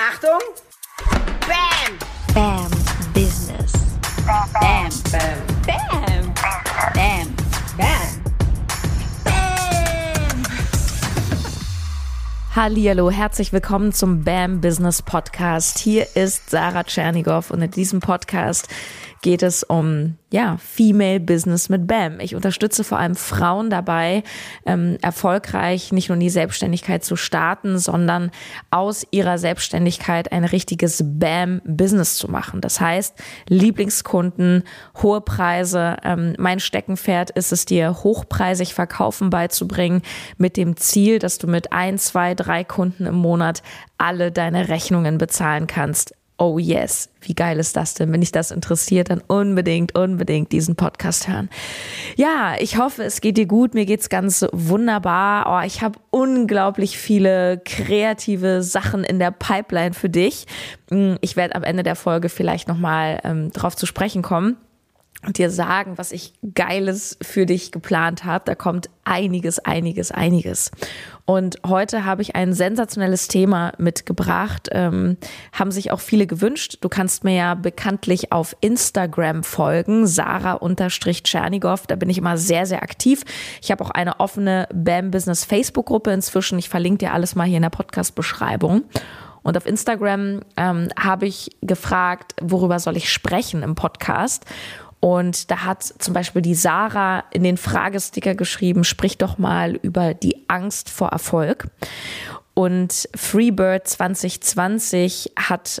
Achtung! 0.00 0.38
Bam! 1.40 1.98
Bam 2.32 2.70
Business. 3.12 3.72
Bam! 4.24 4.48
Bam! 4.52 4.90
Bam. 5.10 6.34
Bam. 6.34 6.34
Bam! 6.94 7.34
Bam! 7.76 8.28
Hallihallo, 12.54 13.10
herzlich 13.10 13.52
willkommen 13.52 13.92
zum 13.92 14.22
BAM 14.22 14.60
Business 14.60 15.02
Podcast. 15.02 15.78
Hier 15.78 16.06
ist 16.14 16.50
Sarah 16.50 16.84
Tschernigow 16.84 17.50
und 17.50 17.60
in 17.62 17.70
diesem 17.72 17.98
Podcast 17.98 18.68
geht 19.22 19.42
es 19.42 19.62
um 19.62 20.16
ja 20.30 20.58
Female 20.58 21.20
Business 21.20 21.68
mit 21.68 21.86
BAM. 21.86 22.20
Ich 22.20 22.34
unterstütze 22.34 22.84
vor 22.84 22.98
allem 22.98 23.14
Frauen 23.14 23.70
dabei, 23.70 24.22
ähm, 24.66 24.98
erfolgreich 25.00 25.90
nicht 25.92 26.08
nur 26.08 26.14
in 26.14 26.20
die 26.20 26.30
Selbstständigkeit 26.30 27.02
zu 27.04 27.16
starten, 27.16 27.78
sondern 27.78 28.30
aus 28.70 29.06
ihrer 29.10 29.38
Selbstständigkeit 29.38 30.30
ein 30.32 30.44
richtiges 30.44 31.02
BAM 31.04 31.62
Business 31.64 32.16
zu 32.16 32.30
machen. 32.30 32.60
Das 32.60 32.80
heißt, 32.80 33.14
Lieblingskunden, 33.48 34.64
hohe 35.02 35.20
Preise. 35.20 35.96
Ähm, 36.04 36.34
mein 36.38 36.60
Steckenpferd 36.60 37.30
ist 37.30 37.52
es 37.52 37.64
dir, 37.64 38.02
hochpreisig 38.02 38.74
Verkaufen 38.74 39.30
beizubringen, 39.30 40.02
mit 40.36 40.56
dem 40.56 40.76
Ziel, 40.76 41.18
dass 41.18 41.38
du 41.38 41.46
mit 41.46 41.72
ein, 41.72 41.98
zwei, 41.98 42.34
drei 42.34 42.64
Kunden 42.64 43.06
im 43.06 43.14
Monat 43.14 43.62
alle 43.96 44.30
deine 44.30 44.68
Rechnungen 44.68 45.18
bezahlen 45.18 45.66
kannst 45.66 46.14
oh 46.38 46.58
yes, 46.58 47.10
wie 47.20 47.34
geil 47.34 47.58
ist 47.58 47.76
das 47.76 47.94
denn? 47.94 48.12
Wenn 48.12 48.20
dich 48.20 48.32
das 48.32 48.50
interessiert, 48.50 49.10
dann 49.10 49.20
unbedingt, 49.26 49.98
unbedingt 49.98 50.52
diesen 50.52 50.76
Podcast 50.76 51.28
hören. 51.28 51.50
Ja, 52.16 52.54
ich 52.58 52.78
hoffe, 52.78 53.02
es 53.02 53.20
geht 53.20 53.36
dir 53.36 53.46
gut. 53.46 53.74
Mir 53.74 53.86
geht's 53.86 54.08
ganz 54.08 54.46
wunderbar. 54.52 55.46
Oh, 55.48 55.66
ich 55.66 55.82
habe 55.82 55.98
unglaublich 56.10 56.96
viele 56.96 57.60
kreative 57.64 58.62
Sachen 58.62 59.04
in 59.04 59.18
der 59.18 59.32
Pipeline 59.32 59.94
für 59.94 60.08
dich. 60.08 60.46
Hm, 60.90 61.18
ich 61.20 61.36
werde 61.36 61.56
am 61.56 61.64
Ende 61.64 61.82
der 61.82 61.96
Folge 61.96 62.28
vielleicht 62.28 62.68
nochmal 62.68 63.20
ähm, 63.24 63.50
drauf 63.50 63.74
zu 63.74 63.86
sprechen 63.86 64.22
kommen 64.22 64.56
und 65.26 65.38
dir 65.38 65.50
sagen, 65.50 65.98
was 65.98 66.12
ich 66.12 66.32
Geiles 66.54 67.18
für 67.20 67.44
dich 67.44 67.72
geplant 67.72 68.24
habe. 68.24 68.44
Da 68.46 68.54
kommt 68.54 68.88
einiges, 69.04 69.58
einiges, 69.58 70.12
einiges. 70.12 70.70
Und 71.24 71.58
heute 71.66 72.04
habe 72.04 72.22
ich 72.22 72.36
ein 72.36 72.52
sensationelles 72.52 73.26
Thema 73.26 73.72
mitgebracht. 73.78 74.68
Ähm, 74.70 75.16
haben 75.52 75.72
sich 75.72 75.90
auch 75.90 75.98
viele 75.98 76.28
gewünscht. 76.28 76.78
Du 76.82 76.88
kannst 76.88 77.24
mir 77.24 77.34
ja 77.34 77.54
bekanntlich 77.54 78.30
auf 78.30 78.56
Instagram 78.60 79.42
folgen, 79.42 80.06
Sarah-Tschernigow. 80.06 81.86
Da 81.88 81.96
bin 81.96 82.10
ich 82.10 82.18
immer 82.18 82.38
sehr, 82.38 82.64
sehr 82.64 82.82
aktiv. 82.84 83.24
Ich 83.60 83.72
habe 83.72 83.84
auch 83.84 83.90
eine 83.90 84.20
offene 84.20 84.68
BAM 84.72 85.10
Business 85.10 85.44
Facebook-Gruppe 85.44 86.12
inzwischen. 86.12 86.60
Ich 86.60 86.68
verlinke 86.68 86.98
dir 86.98 87.12
alles 87.12 87.34
mal 87.34 87.46
hier 87.46 87.56
in 87.56 87.62
der 87.62 87.70
Podcast-Beschreibung. 87.70 88.84
Und 89.42 89.56
auf 89.56 89.66
Instagram 89.66 90.40
ähm, 90.56 90.88
habe 90.98 91.26
ich 91.26 91.50
gefragt, 91.62 92.34
worüber 92.40 92.78
soll 92.78 92.96
ich 92.96 93.10
sprechen 93.10 93.62
im 93.62 93.74
Podcast? 93.74 94.44
Und 95.00 95.50
da 95.50 95.64
hat 95.64 95.82
zum 95.84 96.12
Beispiel 96.12 96.42
die 96.42 96.54
Sarah 96.54 97.24
in 97.30 97.44
den 97.44 97.56
Fragesticker 97.56 98.34
geschrieben, 98.34 98.82
sprich 98.84 99.16
doch 99.16 99.38
mal 99.38 99.76
über 99.76 100.14
die 100.14 100.44
Angst 100.48 100.90
vor 100.90 101.08
Erfolg. 101.08 101.68
Und 102.54 103.08
Freebird 103.14 103.86
2020 103.86 105.32
hat 105.36 105.80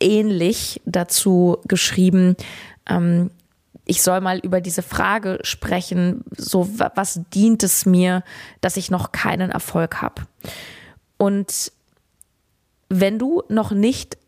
ähnlich 0.00 0.82
dazu 0.84 1.58
geschrieben, 1.66 2.36
ähm, 2.86 3.30
ich 3.84 4.02
soll 4.02 4.20
mal 4.20 4.38
über 4.38 4.60
diese 4.60 4.82
Frage 4.82 5.38
sprechen, 5.42 6.24
so 6.36 6.68
was 6.78 7.20
dient 7.34 7.62
es 7.62 7.86
mir, 7.86 8.22
dass 8.60 8.76
ich 8.76 8.90
noch 8.90 9.12
keinen 9.12 9.50
Erfolg 9.50 10.02
habe. 10.02 10.22
Und 11.16 11.72
wenn 12.88 13.18
du 13.18 13.42
noch 13.48 13.72
nicht 13.72 14.18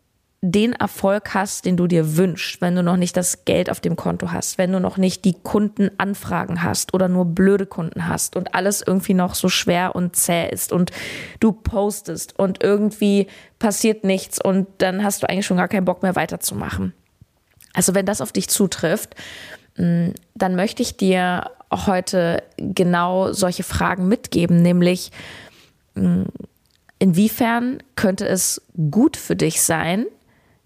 den 0.47 0.75
Erfolg 0.75 1.33
hast, 1.33 1.65
den 1.65 1.79
du 1.79 1.87
dir 1.87 2.19
wünschst, 2.19 2.61
wenn 2.61 2.77
du 2.77 2.83
noch 2.83 2.99
nicht 2.99 3.17
das 3.17 3.47
Geld 3.47 3.71
auf 3.71 3.81
dem 3.81 3.97
Konto 3.97 4.31
hast, 4.31 4.59
wenn 4.59 4.73
du 4.73 4.79
noch 4.79 4.99
nicht 4.99 5.25
die 5.25 5.33
Kundenanfragen 5.33 6.63
hast 6.63 6.93
oder 6.93 7.09
nur 7.09 7.25
blöde 7.25 7.65
Kunden 7.65 8.09
hast 8.09 8.37
und 8.37 8.55
alles 8.55 8.83
irgendwie 8.87 9.15
noch 9.15 9.37
so 9.37 9.49
schwer 9.49 9.97
und 9.97 10.17
zäh 10.17 10.51
ist 10.51 10.71
und 10.71 10.91
du 11.41 11.53
postest 11.53 12.39
und 12.39 12.63
irgendwie 12.63 13.27
passiert 13.59 14.05
nichts 14.05 14.39
und 14.39 14.67
dann 14.79 15.03
hast 15.03 15.23
du 15.23 15.31
eigentlich 15.31 15.47
schon 15.47 15.57
gar 15.57 15.69
keinen 15.69 15.87
Bock 15.87 16.03
mehr 16.03 16.15
weiterzumachen. 16.15 16.93
Also 17.73 17.95
wenn 17.95 18.05
das 18.05 18.21
auf 18.21 18.31
dich 18.31 18.51
zutrifft, 18.51 19.15
mm, 19.79 20.11
dann 20.35 20.57
möchte 20.57 20.83
ich 20.83 20.99
dir 20.99 21.51
heute 21.71 22.43
genau 22.59 23.33
solche 23.33 23.63
Fragen 23.63 24.09
mitgeben, 24.09 24.61
nämlich 24.61 25.11
mm, 25.95 26.25
inwiefern 26.99 27.83
könnte 27.97 28.29
es 28.29 28.61
gut 28.91 29.17
für 29.17 29.37
dich 29.37 29.63
sein, 29.63 30.05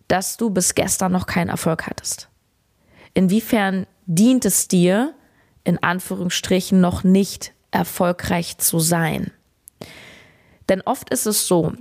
dass 0.08 0.36
du 0.36 0.50
bis 0.50 0.74
gestern 0.74 1.12
noch 1.12 1.26
keinen 1.26 1.48
Erfolg 1.48 1.86
hattest? 1.86 2.28
Inwiefern 3.14 3.86
dient 4.06 4.44
es 4.44 4.68
dir, 4.68 5.14
in 5.64 5.82
Anführungsstrichen, 5.82 6.80
noch 6.80 7.04
nicht 7.04 7.52
erfolgreich 7.70 8.58
zu 8.58 8.78
sein? 8.80 9.30
Denn 10.68 10.82
oft 10.82 11.10
ist 11.10 11.26
es 11.26 11.46
so, 11.46 11.72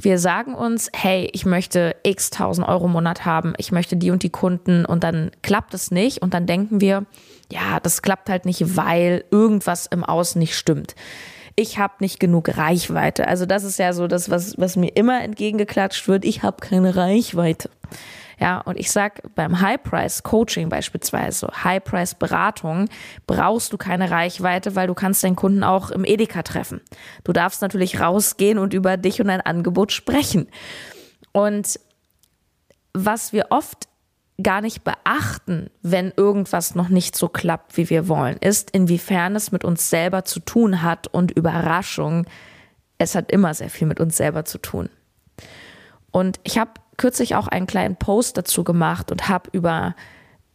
wir 0.00 0.18
sagen 0.18 0.54
uns, 0.54 0.90
hey, 0.94 1.30
ich 1.32 1.46
möchte 1.46 1.96
x 2.02 2.30
tausend 2.30 2.68
Euro 2.68 2.84
im 2.86 2.92
Monat 2.92 3.24
haben, 3.24 3.54
ich 3.56 3.72
möchte 3.72 3.96
die 3.96 4.10
und 4.10 4.22
die 4.22 4.30
Kunden 4.30 4.84
und 4.84 5.04
dann 5.04 5.30
klappt 5.42 5.72
es 5.72 5.90
nicht 5.90 6.20
und 6.20 6.34
dann 6.34 6.46
denken 6.46 6.82
wir, 6.82 7.06
ja, 7.50 7.80
das 7.80 8.02
klappt 8.02 8.28
halt 8.28 8.44
nicht, 8.44 8.76
weil 8.76 9.24
irgendwas 9.30 9.86
im 9.86 10.04
Außen 10.04 10.38
nicht 10.38 10.54
stimmt 10.54 10.94
ich 11.56 11.78
habe 11.78 11.94
nicht 12.00 12.20
genug 12.20 12.56
Reichweite. 12.56 13.26
Also 13.26 13.46
das 13.46 13.64
ist 13.64 13.78
ja 13.78 13.94
so 13.94 14.06
das, 14.06 14.30
was, 14.30 14.58
was 14.58 14.76
mir 14.76 14.94
immer 14.94 15.22
entgegengeklatscht 15.22 16.06
wird, 16.06 16.24
ich 16.24 16.42
habe 16.42 16.58
keine 16.60 16.94
Reichweite. 16.94 17.70
Ja, 18.38 18.58
und 18.60 18.78
ich 18.78 18.90
sag 18.90 19.22
beim 19.34 19.62
High-Price-Coaching 19.62 20.68
beispielsweise, 20.68 21.48
High-Price-Beratung, 21.64 22.90
brauchst 23.26 23.72
du 23.72 23.78
keine 23.78 24.10
Reichweite, 24.10 24.76
weil 24.76 24.86
du 24.86 24.94
kannst 24.94 25.24
deinen 25.24 25.36
Kunden 25.36 25.64
auch 25.64 25.90
im 25.90 26.04
Edeka 26.04 26.42
treffen. 26.42 26.82
Du 27.24 27.32
darfst 27.32 27.62
natürlich 27.62 27.98
rausgehen 27.98 28.58
und 28.58 28.74
über 28.74 28.98
dich 28.98 29.22
und 29.22 29.28
dein 29.28 29.40
Angebot 29.40 29.90
sprechen. 29.90 30.48
Und 31.32 31.80
was 32.92 33.32
wir 33.32 33.46
oft 33.50 33.88
gar 34.42 34.60
nicht 34.60 34.84
beachten, 34.84 35.70
wenn 35.82 36.12
irgendwas 36.16 36.74
noch 36.74 36.88
nicht 36.88 37.16
so 37.16 37.28
klappt, 37.28 37.76
wie 37.76 37.88
wir 37.88 38.08
wollen, 38.08 38.36
ist, 38.36 38.70
inwiefern 38.70 39.34
es 39.34 39.50
mit 39.50 39.64
uns 39.64 39.88
selber 39.88 40.24
zu 40.24 40.40
tun 40.40 40.82
hat 40.82 41.06
und 41.08 41.30
Überraschung, 41.30 42.26
es 42.98 43.14
hat 43.14 43.30
immer 43.30 43.54
sehr 43.54 43.70
viel 43.70 43.86
mit 43.86 44.00
uns 44.00 44.16
selber 44.16 44.44
zu 44.44 44.58
tun. 44.58 44.90
Und 46.10 46.38
ich 46.44 46.58
habe 46.58 46.72
kürzlich 46.96 47.34
auch 47.34 47.48
einen 47.48 47.66
kleinen 47.66 47.96
Post 47.96 48.36
dazu 48.36 48.64
gemacht 48.64 49.10
und 49.10 49.28
habe 49.28 49.50
über 49.52 49.94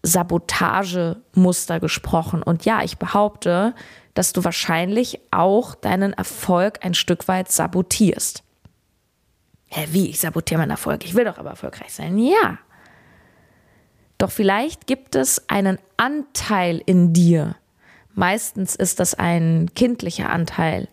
Sabotagemuster 0.03 1.79
gesprochen. 1.79 2.41
Und 2.41 2.65
ja, 2.65 2.83
ich 2.83 2.97
behaupte, 2.97 3.75
dass 4.13 4.33
du 4.33 4.43
wahrscheinlich 4.43 5.19
auch 5.31 5.75
deinen 5.75 6.13
Erfolg 6.13 6.83
ein 6.83 6.93
Stück 6.93 7.27
weit 7.27 7.51
sabotierst. 7.51 8.43
Hä, 9.67 9.87
wie? 9.91 10.09
Ich 10.09 10.19
sabotiere 10.19 10.59
meinen 10.59 10.71
Erfolg. 10.71 11.05
Ich 11.05 11.15
will 11.15 11.25
doch 11.25 11.37
aber 11.37 11.51
erfolgreich 11.51 11.93
sein. 11.93 12.17
Ja, 12.17 12.57
doch 14.21 14.31
vielleicht 14.31 14.85
gibt 14.85 15.15
es 15.15 15.49
einen 15.49 15.79
Anteil 15.97 16.81
in 16.85 17.11
dir, 17.11 17.55
meistens 18.13 18.75
ist 18.75 18.99
das 18.99 19.15
ein 19.15 19.71
kindlicher 19.73 20.29
Anteil, 20.29 20.87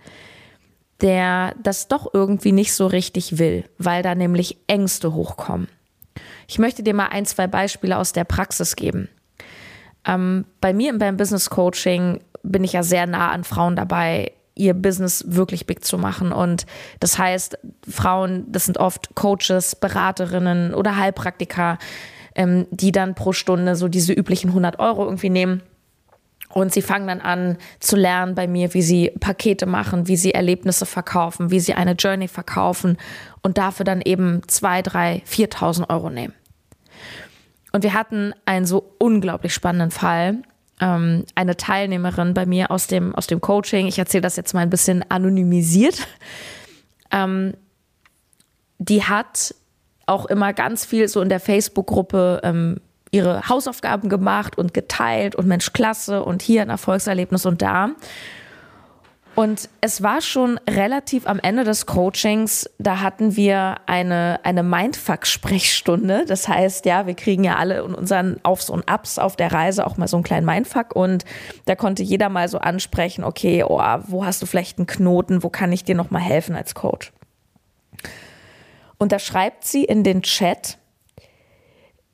der 1.03 1.55
das 1.63 1.89
doch 1.89 2.13
irgendwie 2.15 2.53
nicht 2.53 2.73
so 2.73 2.87
richtig 2.87 3.39
will, 3.39 3.65
weil 3.77 4.03
da 4.03 4.15
nämlich 4.15 4.57
Ängste 4.67 5.13
hochkommen. 5.13 5.69
Ich 6.47 6.59
möchte 6.59 6.83
dir 6.83 6.95
mal 6.95 7.09
ein, 7.09 7.27
zwei 7.27 7.47
Beispiele 7.47 7.99
aus 7.99 8.13
der 8.13 8.25
Praxis 8.25 8.77
geben. 8.77 9.09
Ähm, 10.07 10.47
bei 10.63 10.73
mir 10.73 10.97
beim 10.97 11.19
Business 11.19 11.51
Coaching 11.51 12.21
bin 12.43 12.65
ich 12.65 12.73
ja 12.73 12.83
sehr 12.83 13.07
nah 13.07 13.31
an 13.31 13.45
Frauen 13.45 13.77
dabei, 13.77 14.33
ihr 14.55 14.73
Business 14.73 15.23
wirklich 15.29 15.67
big 15.67 15.85
zu 15.85 15.99
machen. 15.99 16.33
Und 16.33 16.65
das 16.99 17.19
heißt, 17.19 17.59
Frauen, 17.89 18.51
das 18.51 18.65
sind 18.65 18.79
oft 18.79 19.15
Coaches, 19.15 19.77
Beraterinnen 19.77 20.73
oder 20.73 20.97
Heilpraktiker, 20.97 21.79
ähm, 22.39 22.67
die 22.71 22.93
dann 22.93 23.15
pro 23.15 23.33
Stunde 23.33 23.77
so 23.77 23.89
diese 23.89 24.15
üblichen 24.15 24.51
100 24.51 24.79
Euro 24.79 25.05
irgendwie 25.05 25.29
nehmen. 25.29 25.61
Und 26.51 26.73
sie 26.73 26.81
fangen 26.81 27.09
dann 27.09 27.21
an 27.21 27.59
zu 27.79 27.95
lernen 27.95 28.35
bei 28.35 28.47
mir, 28.47 28.73
wie 28.73 28.81
sie 28.81 29.11
Pakete 29.21 29.67
machen, 29.67 30.09
wie 30.09 30.17
sie 30.17 30.33
Erlebnisse 30.33 30.87
verkaufen, 30.87 31.51
wie 31.51 31.61
sie 31.61 31.75
eine 31.75 31.93
Journey 31.93 32.27
verkaufen 32.27 32.97
und 33.43 33.59
dafür 33.59 33.85
dann 33.85 34.01
eben 34.01 34.41
2, 34.47 34.81
3, 34.81 35.23
4.000 35.29 35.91
Euro 35.91 36.09
nehmen. 36.09 36.33
Und 37.73 37.83
wir 37.83 37.93
hatten 37.93 38.33
einen 38.47 38.65
so 38.65 38.95
unglaublich 38.99 39.53
spannenden 39.53 39.91
Fall. 39.91 40.39
Ähm, 40.81 41.25
eine 41.35 41.57
Teilnehmerin 41.57 42.33
bei 42.33 42.47
mir 42.47 42.71
aus 42.71 42.87
dem, 42.87 43.15
aus 43.15 43.27
dem 43.27 43.43
Coaching, 43.43 43.89
ich 43.89 43.99
erzähle 43.99 44.23
das 44.23 44.37
jetzt 44.37 44.55
mal 44.55 44.61
ein 44.61 44.71
bisschen 44.71 45.05
anonymisiert, 45.11 46.07
ähm, 47.11 47.55
die 48.79 49.03
hat 49.03 49.55
auch 50.09 50.27
immer 50.27 50.53
ganz 50.53 50.85
viel 50.85 51.09
so 51.09 51.21
in 51.21 51.29
der 51.29 51.41
Facebook-Gruppe 51.41 52.41
ähm, 52.43 52.81
ihre 53.11 53.49
Hausaufgaben 53.49 54.09
gemacht 54.09 54.59
und 54.59 54.75
geteilt 54.75 55.35
und 55.35 55.47
Mensch, 55.47 55.73
klasse 55.73 56.23
und 56.23 56.43
hier 56.43 56.63
ein 56.63 56.71
Erfolgserlebnis 56.71 57.47
und 57.47 57.63
da. 57.63 57.91
Und 59.39 59.69
es 59.81 60.03
war 60.03 60.21
schon 60.21 60.59
relativ 60.69 61.29
am 61.29 61.39
Ende 61.39 61.63
des 61.63 61.87
Coachings, 61.87 62.69
da 62.79 63.01
hatten 63.01 63.37
wir 63.37 63.77
eine, 63.87 64.41
eine 64.43 64.65
Mindfuck-Sprechstunde. 64.65 66.25
Das 66.27 66.49
heißt, 66.49 66.85
ja, 66.87 67.07
wir 67.07 67.15
kriegen 67.15 67.45
ja 67.45 67.55
alle 67.55 67.79
in 67.83 67.95
unseren 67.95 68.41
Aufs 68.43 68.69
und 68.69 68.91
Ups 68.91 69.17
auf 69.17 69.37
der 69.37 69.53
Reise 69.53 69.87
auch 69.87 69.97
mal 69.97 70.09
so 70.09 70.17
einen 70.17 70.25
kleinen 70.25 70.45
Mindfuck 70.45 70.97
und 70.97 71.25
da 71.67 71.77
konnte 71.77 72.03
jeder 72.03 72.31
mal 72.31 72.49
so 72.49 72.59
ansprechen, 72.59 73.23
okay, 73.23 73.63
oh, 73.63 73.81
wo 74.09 74.25
hast 74.25 74.43
du 74.43 74.47
vielleicht 74.47 74.79
einen 74.79 74.89
Knoten, 74.89 75.45
wo 75.45 75.51
kann 75.51 75.71
ich 75.71 75.85
dir 75.85 75.95
nochmal 75.95 76.23
helfen 76.23 76.57
als 76.57 76.75
Coach? 76.75 77.13
Und 78.99 79.13
da 79.13 79.19
schreibt 79.19 79.65
sie 79.65 79.85
in 79.85 80.03
den 80.03 80.23
Chat, 80.23 80.79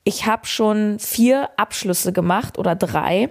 ich 0.05 0.27
habe 0.27 0.47
schon 0.47 0.99
vier 0.99 1.49
Abschlüsse 1.57 2.13
gemacht 2.13 2.59
oder 2.59 2.77
drei. 2.77 3.31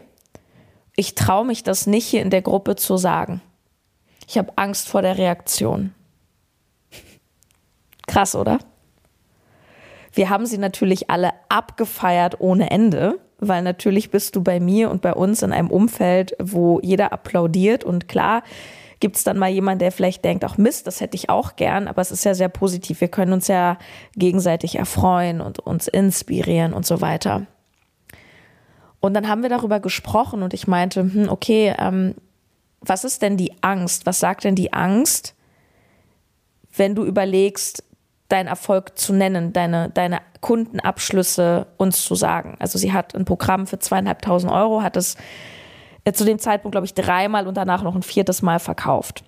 Ich 0.96 1.14
traue 1.14 1.46
mich 1.46 1.64
das 1.64 1.86
nicht 1.86 2.08
hier 2.08 2.24
in 2.24 2.32
der 2.32 2.42
Gruppe 2.42 2.76
zu 2.76 2.98
sagen. 2.98 3.42
Ich 4.28 4.38
habe 4.38 4.54
Angst 4.56 4.90
vor 4.90 5.04
der 5.04 5.18
Reaktion. 5.20 5.94
Krass, 8.08 8.36
oder? 8.36 8.58
Wir 10.14 10.30
haben 10.30 10.46
sie 10.46 10.58
natürlich 10.58 11.10
alle 11.10 11.32
abgefeiert 11.50 12.40
ohne 12.40 12.72
Ende, 12.72 13.20
weil 13.40 13.62
natürlich 13.62 14.10
bist 14.10 14.36
du 14.36 14.44
bei 14.44 14.60
mir 14.60 14.90
und 14.90 15.02
bei 15.02 15.14
uns 15.14 15.42
in 15.44 15.52
einem 15.52 15.70
Umfeld, 15.70 16.36
wo 16.40 16.80
jeder 16.82 17.14
applaudiert 17.14 17.84
und 17.84 18.08
klar 18.08 18.44
gibt 19.04 19.18
es 19.18 19.26
dann 19.26 19.38
mal 19.38 19.50
jemand, 19.50 19.82
der 19.82 19.92
vielleicht 19.92 20.24
denkt, 20.24 20.46
ach 20.46 20.58
Mist, 20.58 20.88
das 20.88 21.02
hätte 21.02 21.18
ich 21.18 21.30
auch 21.30 21.58
gern, 21.58 21.90
aber 21.90 22.02
es 22.02 22.10
ist 22.10 22.24
ja 22.24 22.34
sehr 22.34 22.48
positiv. 22.48 23.02
Wir 23.02 23.10
können 23.10 23.34
uns 23.34 23.50
ja 23.50 23.78
gegenseitig 24.16 24.76
erfreuen 24.76 25.42
und 25.42 25.60
uns 25.60 25.90
inspirieren 25.90 26.72
und 26.72 26.86
so 26.86 27.02
weiter. 27.02 27.46
Und 29.02 29.14
dann 29.14 29.28
haben 29.28 29.42
wir 29.42 29.50
darüber 29.50 29.82
gesprochen 29.82 30.42
und 30.42 30.54
ich 30.54 30.68
meinte, 30.68 31.02
hm, 31.02 31.28
okay, 31.28 31.76
ähm, 31.78 32.16
was 32.80 33.04
ist 33.04 33.22
denn 33.22 33.36
die 33.36 33.52
Angst? 33.60 34.06
Was 34.06 34.22
sagt 34.22 34.46
denn 34.46 34.56
die 34.56 34.72
Angst, 34.72 35.36
wenn 36.74 36.96
du 36.96 37.04
überlegst, 37.04 37.84
deinen 38.30 38.48
Erfolg 38.48 38.98
zu 38.98 39.12
nennen, 39.12 39.52
deine, 39.52 39.90
deine 39.90 40.22
Kundenabschlüsse 40.40 41.68
uns 41.76 42.06
zu 42.06 42.16
sagen? 42.16 42.56
Also 42.60 42.80
sie 42.80 42.94
hat 42.94 43.16
ein 43.16 43.26
Programm 43.26 43.68
für 43.68 43.80
zweieinhalbtausend 43.80 44.50
Euro, 44.54 44.82
hat 44.82 44.96
es 44.96 45.18
zu 46.12 46.26
dem 46.26 46.40
Zeitpunkt, 46.40 46.74
glaube 46.74 46.86
ich, 46.86 46.94
dreimal 46.94 47.48
und 47.48 47.56
danach 47.56 47.84
noch 47.84 47.96
ein 47.96 48.04
viertes 48.04 48.42
Mal 48.42 48.60
verkauft. 48.60 49.24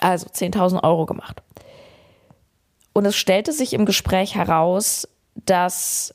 Also 0.00 0.26
10.000 0.26 0.82
Euro 0.82 1.04
gemacht. 1.04 1.42
Und 2.94 3.04
es 3.04 3.16
stellte 3.16 3.52
sich 3.52 3.74
im 3.74 3.84
Gespräch 3.84 4.34
heraus, 4.34 5.08
dass 5.34 6.14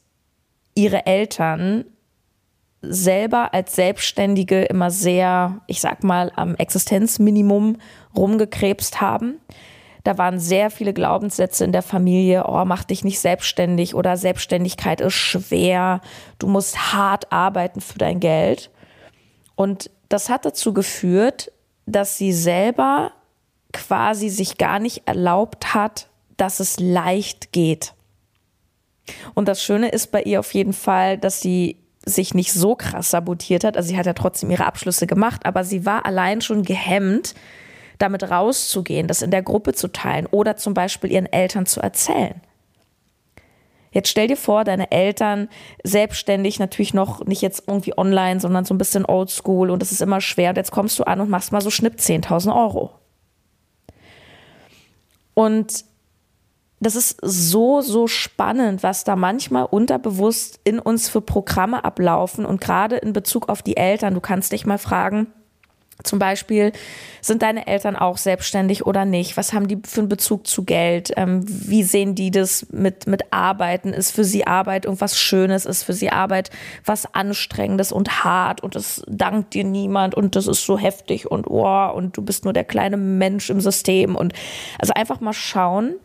ihre 0.73 1.05
Eltern 1.05 1.85
selber 2.81 3.53
als 3.53 3.75
Selbstständige 3.75 4.63
immer 4.63 4.91
sehr, 4.91 5.61
ich 5.67 5.81
sag 5.81 6.03
mal, 6.03 6.31
am 6.35 6.55
Existenzminimum 6.55 7.77
rumgekrebst 8.15 9.01
haben. 9.01 9.39
Da 10.03 10.17
waren 10.17 10.39
sehr 10.39 10.69
viele 10.69 10.93
Glaubenssätze 10.93 11.65
in 11.65 11.71
der 11.71 11.81
Familie, 11.81 12.45
oh, 12.47 12.63
mach 12.65 12.83
dich 12.83 13.03
nicht 13.03 13.19
selbstständig 13.19 13.93
oder 13.93 14.15
Selbstständigkeit 14.15 15.01
ist 15.01 15.15
schwer, 15.15 15.99
du 16.39 16.47
musst 16.47 16.93
hart 16.93 17.31
arbeiten 17.31 17.81
für 17.81 17.97
dein 17.97 18.19
Geld. 18.19 18.69
Und 19.57 19.89
das 20.07 20.29
hat 20.29 20.45
dazu 20.45 20.71
geführt, 20.71 21.51
dass 21.87 22.17
sie 22.17 22.31
selber 22.31 23.11
quasi 23.73 24.29
sich 24.29 24.57
gar 24.57 24.79
nicht 24.79 25.07
erlaubt 25.07 25.73
hat, 25.73 26.07
dass 26.37 26.61
es 26.61 26.79
leicht 26.79 27.51
geht. 27.51 27.93
Und 29.33 29.47
das 29.47 29.61
Schöne 29.61 29.89
ist 29.89 30.11
bei 30.11 30.21
ihr 30.21 30.39
auf 30.39 30.53
jeden 30.53 30.73
Fall, 30.73 31.17
dass 31.17 31.41
sie 31.41 31.77
sich 32.05 32.35
nicht 32.35 32.53
so 32.53 32.75
krass 32.75 33.09
sabotiert 33.09 33.63
hat. 33.63 33.75
Also 33.75 33.89
sie 33.89 33.97
hat 33.97 34.05
ja 34.05 34.13
trotzdem 34.13 34.51
ihre 34.51 34.65
Abschlüsse 34.65 35.07
gemacht, 35.07 35.45
aber 35.45 35.63
sie 35.63 35.85
war 35.85 36.05
allein 36.05 36.41
schon 36.41 36.63
gehemmt, 36.63 37.33
damit 37.97 38.29
rauszugehen, 38.29 39.07
das 39.07 39.23
in 39.23 39.31
der 39.31 39.41
Gruppe 39.41 39.73
zu 39.73 39.87
teilen 39.87 40.27
oder 40.27 40.55
zum 40.55 40.75
Beispiel 40.75 41.11
ihren 41.11 41.25
Eltern 41.25 41.65
zu 41.65 41.81
erzählen. 41.81 42.39
Jetzt 43.97 44.09
stell 44.09 44.27
dir 44.27 44.37
vor, 44.37 44.63
deine 44.63 44.91
Eltern 44.91 45.49
selbstständig, 45.83 46.59
natürlich 46.59 46.93
noch 46.93 47.25
nicht 47.25 47.41
jetzt 47.41 47.63
irgendwie 47.65 47.97
online, 47.97 48.39
sondern 48.39 48.63
so 48.63 48.75
ein 48.75 48.77
bisschen 48.77 49.05
oldschool 49.05 49.71
und 49.71 49.81
es 49.81 49.91
ist 49.91 50.03
immer 50.03 50.21
schwer. 50.21 50.51
Und 50.51 50.57
jetzt 50.57 50.69
kommst 50.69 50.99
du 50.99 51.03
an 51.05 51.19
und 51.19 51.31
machst 51.31 51.51
mal 51.51 51.61
so 51.61 51.71
Schnipp 51.71 51.95
10.000 51.95 52.55
Euro. 52.55 52.91
Und 55.33 55.83
das 56.79 56.95
ist 56.95 57.17
so, 57.23 57.81
so 57.81 58.05
spannend, 58.05 58.83
was 58.83 59.03
da 59.03 59.15
manchmal 59.15 59.65
unterbewusst 59.65 60.59
in 60.63 60.77
uns 60.77 61.09
für 61.09 61.21
Programme 61.21 61.83
ablaufen 61.83 62.45
und 62.45 62.61
gerade 62.61 62.97
in 62.97 63.13
Bezug 63.13 63.49
auf 63.49 63.63
die 63.63 63.77
Eltern. 63.77 64.13
Du 64.13 64.21
kannst 64.21 64.51
dich 64.51 64.67
mal 64.67 64.77
fragen, 64.77 65.33
zum 66.03 66.19
Beispiel, 66.19 66.71
sind 67.21 67.41
deine 67.41 67.67
Eltern 67.67 67.95
auch 67.95 68.17
selbstständig 68.17 68.85
oder 68.85 69.03
nicht? 69.03 69.35
Was 69.35 69.53
haben 69.53 69.67
die 69.67 69.79
für 69.83 70.01
einen 70.01 70.09
Bezug 70.09 70.47
zu 70.47 70.63
Geld? 70.63 71.11
Ähm, 71.17 71.43
wie 71.45 71.83
sehen 71.83 72.13
die 72.13 72.29
das 72.31 72.67
mit, 72.71 73.07
mit 73.07 73.33
Arbeiten? 73.33 73.93
Ist 73.93 74.11
für 74.11 74.23
sie 74.23 74.45
Arbeit 74.45 74.85
irgendwas 74.85 75.19
Schönes? 75.19 75.65
Ist 75.65 75.83
für 75.83 75.93
sie 75.93 76.09
Arbeit 76.09 76.51
was 76.85 77.13
Anstrengendes 77.13 77.91
und 77.91 78.23
hart? 78.23 78.61
Und 78.61 78.75
es 78.75 79.03
dankt 79.07 79.53
dir 79.53 79.63
niemand 79.63 80.15
und 80.15 80.35
das 80.35 80.47
ist 80.47 80.65
so 80.65 80.77
heftig 80.77 81.29
und 81.29 81.47
oh, 81.47 81.91
und 81.93 82.15
du 82.15 82.21
bist 82.21 82.43
nur 82.43 82.53
der 82.53 82.63
kleine 82.63 82.97
Mensch 82.97 83.49
im 83.49 83.59
System. 83.59 84.15
Und 84.15 84.33
also 84.79 84.93
einfach 84.93 85.19
mal 85.19 85.33
schauen, 85.33 85.95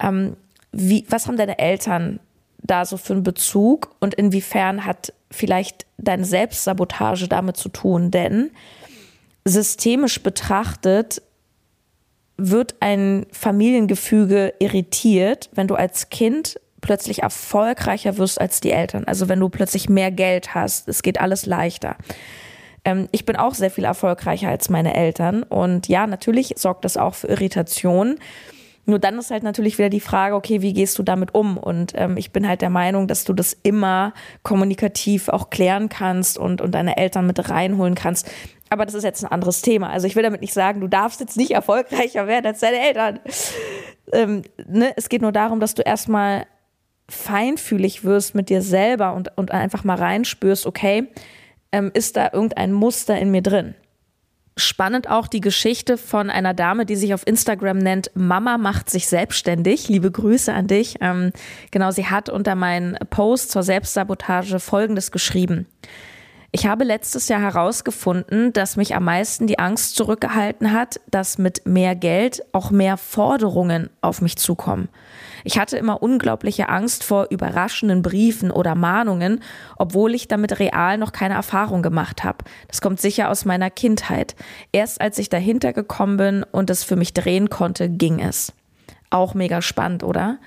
ähm, 0.00 0.36
wie, 0.72 1.06
was 1.08 1.26
haben 1.26 1.36
deine 1.36 1.58
Eltern 1.58 2.20
da 2.62 2.84
so 2.84 2.96
für 2.96 3.12
einen 3.12 3.22
Bezug 3.22 3.94
und 4.00 4.14
inwiefern 4.14 4.84
hat 4.84 5.12
vielleicht 5.30 5.86
deine 5.98 6.24
Selbstsabotage 6.24 7.28
damit 7.28 7.56
zu 7.56 7.68
tun? 7.68 8.10
Denn 8.10 8.50
systemisch 9.46 10.22
betrachtet 10.22 11.22
wird 12.36 12.74
ein 12.80 13.26
Familiengefüge 13.32 14.52
irritiert, 14.58 15.48
wenn 15.54 15.68
du 15.68 15.74
als 15.74 16.10
Kind 16.10 16.60
plötzlich 16.80 17.22
erfolgreicher 17.22 18.18
wirst 18.18 18.40
als 18.40 18.60
die 18.60 18.72
Eltern. 18.72 19.04
Also 19.04 19.28
wenn 19.28 19.40
du 19.40 19.48
plötzlich 19.48 19.88
mehr 19.88 20.10
Geld 20.10 20.54
hast, 20.54 20.88
es 20.88 21.02
geht 21.02 21.20
alles 21.20 21.46
leichter. 21.46 21.96
Ähm, 22.84 23.08
ich 23.12 23.24
bin 23.24 23.36
auch 23.36 23.54
sehr 23.54 23.70
viel 23.70 23.84
erfolgreicher 23.84 24.48
als 24.48 24.68
meine 24.68 24.94
Eltern 24.94 25.42
und 25.44 25.88
ja, 25.88 26.06
natürlich 26.06 26.54
sorgt 26.56 26.84
das 26.84 26.96
auch 26.96 27.14
für 27.14 27.28
Irritation. 27.28 28.16
Nur 28.84 29.00
dann 29.00 29.18
ist 29.18 29.32
halt 29.32 29.42
natürlich 29.42 29.78
wieder 29.78 29.88
die 29.88 30.00
Frage, 30.00 30.36
okay, 30.36 30.62
wie 30.62 30.72
gehst 30.72 30.96
du 30.98 31.02
damit 31.02 31.34
um? 31.34 31.56
Und 31.58 31.92
ähm, 31.96 32.16
ich 32.16 32.30
bin 32.30 32.46
halt 32.46 32.62
der 32.62 32.70
Meinung, 32.70 33.08
dass 33.08 33.24
du 33.24 33.32
das 33.32 33.56
immer 33.64 34.14
kommunikativ 34.44 35.28
auch 35.28 35.50
klären 35.50 35.88
kannst 35.88 36.38
und, 36.38 36.60
und 36.60 36.72
deine 36.72 36.96
Eltern 36.96 37.26
mit 37.26 37.50
reinholen 37.50 37.96
kannst. 37.96 38.30
Aber 38.68 38.84
das 38.84 38.94
ist 38.94 39.04
jetzt 39.04 39.24
ein 39.24 39.30
anderes 39.30 39.62
Thema. 39.62 39.90
Also 39.90 40.06
ich 40.06 40.16
will 40.16 40.22
damit 40.22 40.40
nicht 40.40 40.52
sagen, 40.52 40.80
du 40.80 40.88
darfst 40.88 41.20
jetzt 41.20 41.36
nicht 41.36 41.52
erfolgreicher 41.52 42.26
werden 42.26 42.46
als 42.46 42.60
deine 42.60 42.80
Eltern. 42.80 43.20
Ähm, 44.12 44.42
ne? 44.66 44.92
Es 44.96 45.08
geht 45.08 45.22
nur 45.22 45.32
darum, 45.32 45.60
dass 45.60 45.74
du 45.74 45.82
erstmal 45.82 46.46
feinfühlig 47.08 48.04
wirst 48.04 48.34
mit 48.34 48.48
dir 48.48 48.62
selber 48.62 49.14
und, 49.14 49.30
und 49.36 49.52
einfach 49.52 49.84
mal 49.84 49.96
reinspürst, 49.96 50.66
okay, 50.66 51.08
ähm, 51.72 51.90
ist 51.94 52.16
da 52.16 52.30
irgendein 52.32 52.72
Muster 52.72 53.18
in 53.18 53.30
mir 53.30 53.42
drin? 53.42 53.74
Spannend 54.58 55.10
auch 55.10 55.28
die 55.28 55.42
Geschichte 55.42 55.98
von 55.98 56.30
einer 56.30 56.54
Dame, 56.54 56.86
die 56.86 56.96
sich 56.96 57.12
auf 57.12 57.26
Instagram 57.26 57.76
nennt 57.76 58.10
Mama 58.14 58.56
macht 58.56 58.88
sich 58.88 59.06
selbstständig. 59.06 59.88
Liebe 59.88 60.10
Grüße 60.10 60.52
an 60.52 60.66
dich. 60.66 60.96
Ähm, 61.02 61.32
genau, 61.70 61.90
sie 61.90 62.06
hat 62.06 62.30
unter 62.30 62.54
meinen 62.54 62.96
Post 63.10 63.50
zur 63.50 63.62
Selbstsabotage 63.62 64.58
Folgendes 64.58 65.10
geschrieben. 65.12 65.66
Ich 66.56 66.66
habe 66.66 66.84
letztes 66.84 67.28
Jahr 67.28 67.42
herausgefunden, 67.42 68.50
dass 68.54 68.76
mich 68.76 68.94
am 68.94 69.04
meisten 69.04 69.46
die 69.46 69.58
Angst 69.58 69.94
zurückgehalten 69.94 70.72
hat, 70.72 70.98
dass 71.10 71.36
mit 71.36 71.66
mehr 71.66 71.94
Geld 71.94 72.42
auch 72.52 72.70
mehr 72.70 72.96
Forderungen 72.96 73.90
auf 74.00 74.22
mich 74.22 74.38
zukommen. 74.38 74.88
Ich 75.44 75.58
hatte 75.58 75.76
immer 75.76 76.02
unglaubliche 76.02 76.70
Angst 76.70 77.04
vor 77.04 77.26
überraschenden 77.28 78.00
Briefen 78.00 78.50
oder 78.50 78.74
Mahnungen, 78.74 79.42
obwohl 79.76 80.14
ich 80.14 80.28
damit 80.28 80.58
real 80.58 80.96
noch 80.96 81.12
keine 81.12 81.34
Erfahrung 81.34 81.82
gemacht 81.82 82.24
habe. 82.24 82.38
Das 82.68 82.80
kommt 82.80 83.02
sicher 83.02 83.28
aus 83.28 83.44
meiner 83.44 83.68
Kindheit. 83.68 84.34
Erst 84.72 85.02
als 85.02 85.18
ich 85.18 85.28
dahinter 85.28 85.74
gekommen 85.74 86.16
bin 86.16 86.42
und 86.42 86.70
es 86.70 86.84
für 86.84 86.96
mich 86.96 87.12
drehen 87.12 87.50
konnte, 87.50 87.90
ging 87.90 88.18
es. 88.18 88.54
Auch 89.10 89.34
mega 89.34 89.60
spannend, 89.60 90.02
oder? 90.02 90.38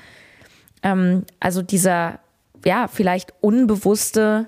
Ähm, 0.81 1.25
also 1.39 1.61
dieser, 1.61 2.17
ja, 2.65 2.87
vielleicht 2.87 3.31
unbewusste 3.41 4.47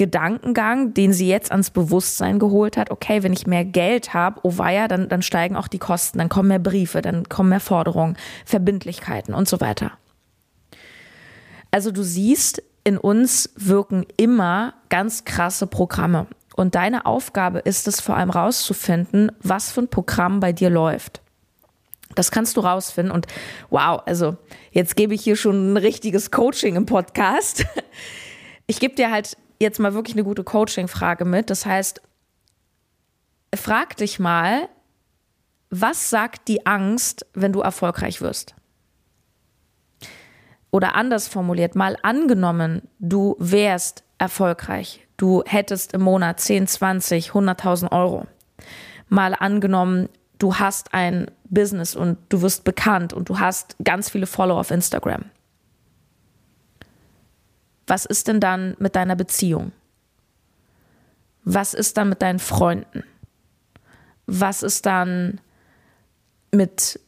Gedankengang, 0.00 0.94
den 0.94 1.12
sie 1.12 1.28
jetzt 1.28 1.52
ans 1.52 1.68
Bewusstsein 1.68 2.38
geholt 2.38 2.78
hat, 2.78 2.90
okay, 2.90 3.22
wenn 3.22 3.34
ich 3.34 3.46
mehr 3.46 3.66
Geld 3.66 4.14
habe, 4.14 4.40
oh 4.44 4.56
weia, 4.56 4.88
dann, 4.88 5.10
dann 5.10 5.20
steigen 5.20 5.56
auch 5.56 5.68
die 5.68 5.78
Kosten, 5.78 6.16
dann 6.16 6.30
kommen 6.30 6.48
mehr 6.48 6.58
Briefe, 6.58 7.02
dann 7.02 7.28
kommen 7.28 7.50
mehr 7.50 7.60
Forderungen, 7.60 8.16
Verbindlichkeiten 8.46 9.34
und 9.34 9.46
so 9.46 9.60
weiter. 9.60 9.92
Also 11.70 11.90
du 11.90 12.02
siehst, 12.02 12.62
in 12.82 12.96
uns 12.96 13.50
wirken 13.56 14.06
immer 14.16 14.72
ganz 14.88 15.26
krasse 15.26 15.66
Programme. 15.66 16.26
Und 16.56 16.76
deine 16.76 17.04
Aufgabe 17.04 17.58
ist 17.58 17.86
es 17.86 18.00
vor 18.00 18.16
allem 18.16 18.30
rauszufinden, 18.30 19.30
was 19.42 19.70
für 19.70 19.82
ein 19.82 19.88
Programm 19.88 20.40
bei 20.40 20.54
dir 20.54 20.70
läuft. 20.70 21.20
Das 22.14 22.30
kannst 22.30 22.56
du 22.56 22.62
rausfinden. 22.62 23.12
Und 23.12 23.26
wow, 23.68 24.00
also 24.06 24.38
jetzt 24.70 24.96
gebe 24.96 25.12
ich 25.12 25.22
hier 25.22 25.36
schon 25.36 25.74
ein 25.74 25.76
richtiges 25.76 26.30
Coaching 26.30 26.76
im 26.76 26.86
Podcast. 26.86 27.66
Ich 28.66 28.78
gebe 28.78 28.94
dir 28.94 29.10
halt 29.10 29.36
jetzt 29.60 29.78
mal 29.78 29.94
wirklich 29.94 30.16
eine 30.16 30.24
gute 30.24 30.42
Coaching-Frage 30.42 31.24
mit. 31.24 31.50
Das 31.50 31.66
heißt, 31.66 32.00
frag 33.54 33.96
dich 33.96 34.18
mal, 34.18 34.68
was 35.70 36.10
sagt 36.10 36.48
die 36.48 36.66
Angst, 36.66 37.26
wenn 37.34 37.52
du 37.52 37.60
erfolgreich 37.60 38.20
wirst? 38.20 38.54
Oder 40.72 40.94
anders 40.94 41.28
formuliert, 41.28 41.74
mal 41.74 41.96
angenommen, 42.02 42.82
du 42.98 43.36
wärst 43.38 44.04
erfolgreich. 44.18 45.06
Du 45.16 45.42
hättest 45.44 45.92
im 45.92 46.02
Monat 46.02 46.40
10, 46.40 46.66
20, 46.66 47.30
100.000 47.30 47.92
Euro. 47.92 48.26
Mal 49.08 49.34
angenommen, 49.34 50.08
du 50.38 50.56
hast 50.56 50.94
ein 50.94 51.30
Business 51.44 51.96
und 51.96 52.18
du 52.28 52.42
wirst 52.42 52.64
bekannt 52.64 53.12
und 53.12 53.28
du 53.28 53.40
hast 53.40 53.76
ganz 53.82 54.10
viele 54.10 54.26
Follower 54.26 54.60
auf 54.60 54.70
Instagram. 54.70 55.24
Was 57.90 58.04
ist 58.04 58.28
denn 58.28 58.38
dann 58.38 58.76
mit 58.78 58.94
deiner 58.94 59.16
Beziehung? 59.16 59.72
Was 61.42 61.74
ist 61.74 61.96
dann 61.96 62.08
mit 62.08 62.22
deinen 62.22 62.38
Freunden? 62.38 63.02
Was 64.26 64.62
ist 64.62 64.86
dann 64.86 65.40
mit 66.52 67.00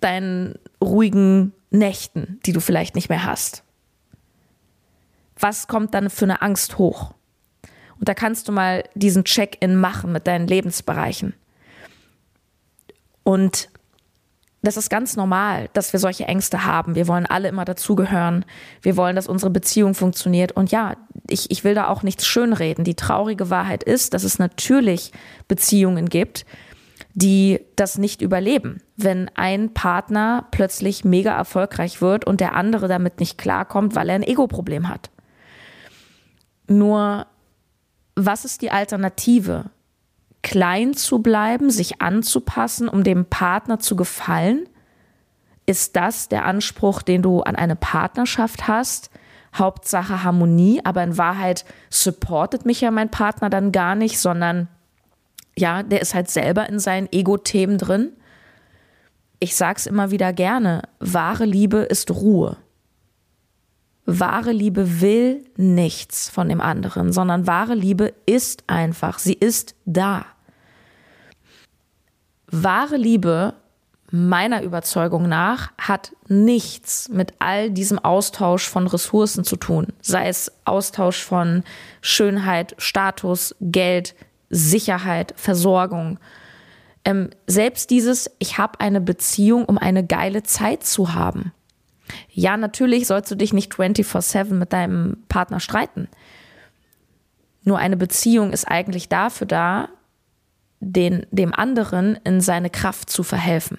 deinen 0.00 0.58
ruhigen 0.82 1.52
Nächten, 1.68 2.40
die 2.46 2.54
du 2.54 2.60
vielleicht 2.60 2.94
nicht 2.94 3.10
mehr 3.10 3.26
hast? 3.26 3.64
Was 5.38 5.68
kommt 5.68 5.92
dann 5.92 6.08
für 6.08 6.24
eine 6.24 6.40
Angst 6.40 6.78
hoch? 6.78 7.12
Und 7.98 8.08
da 8.08 8.14
kannst 8.14 8.48
du 8.48 8.52
mal 8.52 8.84
diesen 8.94 9.24
Check-in 9.24 9.76
machen 9.76 10.10
mit 10.10 10.26
deinen 10.26 10.46
Lebensbereichen. 10.46 11.34
Und 13.24 13.68
das 14.62 14.76
ist 14.76 14.90
ganz 14.90 15.16
normal, 15.16 15.70
dass 15.72 15.92
wir 15.92 16.00
solche 16.00 16.24
Ängste 16.24 16.64
haben. 16.64 16.96
Wir 16.96 17.06
wollen 17.06 17.26
alle 17.26 17.48
immer 17.48 17.64
dazugehören. 17.64 18.44
Wir 18.82 18.96
wollen, 18.96 19.14
dass 19.14 19.28
unsere 19.28 19.50
Beziehung 19.50 19.94
funktioniert. 19.94 20.52
Und 20.52 20.72
ja, 20.72 20.96
ich, 21.28 21.50
ich 21.50 21.62
will 21.62 21.74
da 21.74 21.86
auch 21.88 22.02
nichts 22.02 22.26
schönreden. 22.26 22.82
Die 22.82 22.96
traurige 22.96 23.50
Wahrheit 23.50 23.84
ist, 23.84 24.14
dass 24.14 24.24
es 24.24 24.40
natürlich 24.40 25.12
Beziehungen 25.46 26.08
gibt, 26.08 26.44
die 27.14 27.60
das 27.76 27.98
nicht 27.98 28.20
überleben. 28.20 28.82
Wenn 28.96 29.30
ein 29.36 29.74
Partner 29.74 30.48
plötzlich 30.50 31.04
mega 31.04 31.36
erfolgreich 31.36 32.02
wird 32.02 32.24
und 32.24 32.40
der 32.40 32.54
andere 32.54 32.88
damit 32.88 33.20
nicht 33.20 33.38
klarkommt, 33.38 33.94
weil 33.94 34.08
er 34.08 34.16
ein 34.16 34.22
Ego-Problem 34.24 34.88
hat. 34.88 35.10
Nur, 36.66 37.26
was 38.16 38.44
ist 38.44 38.60
die 38.62 38.72
Alternative? 38.72 39.70
Klein 40.48 40.94
zu 40.94 41.18
bleiben, 41.18 41.70
sich 41.70 42.00
anzupassen, 42.00 42.88
um 42.88 43.04
dem 43.04 43.26
Partner 43.26 43.78
zu 43.80 43.96
gefallen? 43.96 44.66
Ist 45.66 45.94
das 45.94 46.30
der 46.30 46.46
Anspruch, 46.46 47.02
den 47.02 47.20
du 47.20 47.42
an 47.42 47.54
eine 47.54 47.76
Partnerschaft 47.76 48.66
hast? 48.66 49.10
Hauptsache 49.54 50.24
Harmonie, 50.24 50.80
aber 50.84 51.02
in 51.02 51.18
Wahrheit 51.18 51.66
supportet 51.90 52.64
mich 52.64 52.80
ja 52.80 52.90
mein 52.90 53.10
Partner 53.10 53.50
dann 53.50 53.72
gar 53.72 53.94
nicht, 53.94 54.18
sondern 54.18 54.68
ja, 55.54 55.82
der 55.82 56.00
ist 56.00 56.14
halt 56.14 56.30
selber 56.30 56.66
in 56.66 56.78
seinen 56.78 57.12
Ego-Themen 57.12 57.76
drin. 57.76 58.12
Ich 59.40 59.54
sag's 59.54 59.84
immer 59.84 60.10
wieder 60.10 60.32
gerne, 60.32 60.82
wahre 60.98 61.44
Liebe 61.44 61.78
ist 61.78 62.10
Ruhe. 62.10 62.56
Wahre 64.06 64.52
Liebe 64.52 65.02
will 65.02 65.44
nichts 65.58 66.30
von 66.30 66.48
dem 66.48 66.62
anderen, 66.62 67.12
sondern 67.12 67.46
wahre 67.46 67.74
Liebe 67.74 68.14
ist 68.24 68.64
einfach, 68.66 69.18
sie 69.18 69.34
ist 69.34 69.74
da. 69.84 70.24
Wahre 72.50 72.96
Liebe, 72.96 73.54
meiner 74.10 74.62
Überzeugung 74.62 75.28
nach, 75.28 75.72
hat 75.76 76.12
nichts 76.28 77.08
mit 77.08 77.34
all 77.38 77.70
diesem 77.70 77.98
Austausch 77.98 78.66
von 78.66 78.86
Ressourcen 78.86 79.44
zu 79.44 79.56
tun, 79.56 79.88
sei 80.00 80.28
es 80.28 80.50
Austausch 80.64 81.22
von 81.22 81.62
Schönheit, 82.00 82.74
Status, 82.78 83.54
Geld, 83.60 84.14
Sicherheit, 84.48 85.34
Versorgung. 85.36 86.18
Ähm, 87.04 87.30
selbst 87.46 87.90
dieses, 87.90 88.30
ich 88.38 88.56
habe 88.56 88.80
eine 88.80 89.00
Beziehung, 89.02 89.66
um 89.66 89.76
eine 89.76 90.06
geile 90.06 90.42
Zeit 90.42 90.84
zu 90.84 91.14
haben. 91.14 91.52
Ja, 92.30 92.56
natürlich 92.56 93.06
sollst 93.06 93.30
du 93.30 93.34
dich 93.34 93.52
nicht 93.52 93.74
24/7 93.74 94.54
mit 94.54 94.72
deinem 94.72 95.18
Partner 95.28 95.60
streiten. 95.60 96.08
Nur 97.64 97.78
eine 97.78 97.98
Beziehung 97.98 98.52
ist 98.52 98.66
eigentlich 98.66 99.10
dafür 99.10 99.46
da, 99.46 99.90
den, 100.80 101.26
dem 101.30 101.54
anderen 101.54 102.18
in 102.24 102.40
seine 102.40 102.70
Kraft 102.70 103.10
zu 103.10 103.22
verhelfen. 103.22 103.78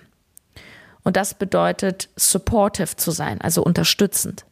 Und 1.04 1.16
das 1.16 1.34
bedeutet 1.34 2.10
supportive 2.16 2.96
zu 2.96 3.12
sein, 3.12 3.42
also 3.42 3.64
unterstützend. 3.64 4.46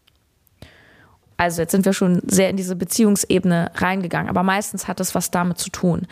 Also 1.36 1.62
jetzt 1.62 1.72
sind 1.72 1.86
wir 1.86 1.94
schon 1.94 2.22
sehr 2.26 2.50
in 2.50 2.58
diese 2.58 2.76
Beziehungsebene 2.76 3.72
reingegangen, 3.76 4.30
aber 4.30 4.44
meistens 4.44 4.88
hat 4.88 5.00
es 5.00 5.14
was 5.14 5.30
damit 5.30 5.60
zu 5.60 5.70
tun. 5.70 6.08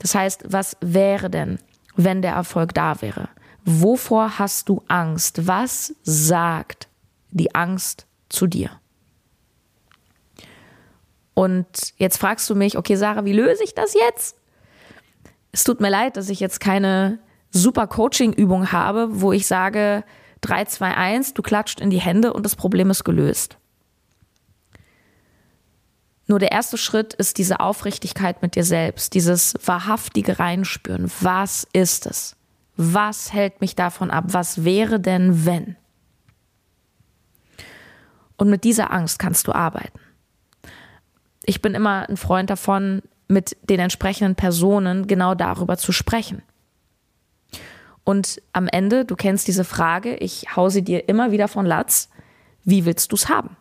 Das 0.00 0.14
heißt, 0.14 0.44
was 0.48 0.76
wäre 0.80 1.30
denn, 1.30 1.58
wenn 1.96 2.20
der 2.20 2.32
Erfolg 2.32 2.74
da 2.74 3.00
wäre? 3.00 3.28
Wovor 3.64 4.38
hast 4.38 4.68
du 4.68 4.82
Angst? 4.86 5.46
Was 5.46 5.94
sagt 6.02 6.88
die 7.30 7.54
Angst 7.54 8.06
zu 8.28 8.46
dir? 8.46 8.70
Und 11.32 11.94
jetzt 11.96 12.18
fragst 12.18 12.48
du 12.48 12.54
mich, 12.54 12.76
okay, 12.76 12.96
Sarah, 12.96 13.24
wie 13.24 13.32
löse 13.32 13.64
ich 13.64 13.74
das 13.74 13.94
jetzt? 13.94 14.36
Es 15.56 15.64
tut 15.64 15.80
mir 15.80 15.88
leid, 15.88 16.18
dass 16.18 16.28
ich 16.28 16.38
jetzt 16.38 16.60
keine 16.60 17.18
super 17.50 17.86
Coaching-Übung 17.86 18.72
habe, 18.72 19.22
wo 19.22 19.32
ich 19.32 19.46
sage, 19.46 20.04
3, 20.42 20.66
2, 20.66 20.94
1, 20.94 21.32
du 21.32 21.40
klatscht 21.40 21.80
in 21.80 21.88
die 21.88 21.98
Hände 21.98 22.34
und 22.34 22.42
das 22.42 22.56
Problem 22.56 22.90
ist 22.90 23.04
gelöst. 23.04 23.56
Nur 26.26 26.40
der 26.40 26.52
erste 26.52 26.76
Schritt 26.76 27.14
ist 27.14 27.38
diese 27.38 27.60
Aufrichtigkeit 27.60 28.42
mit 28.42 28.54
dir 28.54 28.64
selbst, 28.64 29.14
dieses 29.14 29.54
wahrhaftige 29.64 30.38
Reinspüren. 30.38 31.10
Was 31.22 31.66
ist 31.72 32.04
es? 32.04 32.36
Was 32.76 33.32
hält 33.32 33.62
mich 33.62 33.74
davon 33.74 34.10
ab? 34.10 34.24
Was 34.28 34.62
wäre 34.62 35.00
denn, 35.00 35.46
wenn? 35.46 35.76
Und 38.36 38.50
mit 38.50 38.62
dieser 38.62 38.92
Angst 38.92 39.18
kannst 39.18 39.46
du 39.46 39.52
arbeiten. 39.52 40.00
Ich 41.46 41.62
bin 41.62 41.74
immer 41.74 42.06
ein 42.10 42.18
Freund 42.18 42.50
davon, 42.50 43.00
mit 43.28 43.56
den 43.68 43.80
entsprechenden 43.80 44.34
Personen 44.34 45.06
genau 45.06 45.34
darüber 45.34 45.76
zu 45.76 45.92
sprechen. 45.92 46.42
Und 48.04 48.40
am 48.52 48.68
Ende, 48.68 49.04
du 49.04 49.16
kennst 49.16 49.48
diese 49.48 49.64
Frage, 49.64 50.16
ich 50.16 50.54
hau 50.54 50.68
sie 50.68 50.82
dir 50.82 51.08
immer 51.08 51.32
wieder 51.32 51.48
von 51.48 51.66
Latz, 51.66 52.08
wie 52.62 52.84
willst 52.84 53.10
du 53.10 53.16
es 53.16 53.28
haben? 53.28 53.56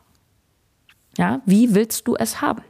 Ja, 1.18 1.42
wie 1.46 1.74
willst 1.74 2.08
du 2.08 2.16
es 2.16 2.42
haben? 2.42 2.62